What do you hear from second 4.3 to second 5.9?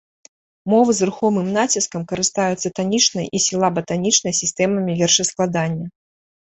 сістэмамі вершаскладання.